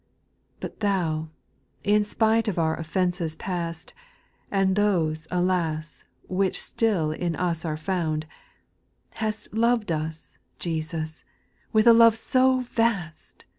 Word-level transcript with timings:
4. 0.61 0.61
But 0.61 0.79
Thou 0.79 1.29
(in 1.83 2.03
spite 2.03 2.47
of 2.47 2.57
our 2.57 2.75
oifenccs 2.75 3.37
past. 3.37 3.93
And 4.49 4.75
those 4.75 5.27
alas! 5.29 6.05
which 6.27 6.59
still 6.59 7.11
in 7.11 7.35
us 7.35 7.63
are 7.65 7.77
found) 7.77 8.25
Hast 9.17 9.53
loved 9.53 9.91
us, 9.91 10.39
Jesus, 10.57 11.23
with 11.71 11.85
a 11.85 11.93
love 11.93 12.15
so 12.17 12.61
vast. 12.61 13.45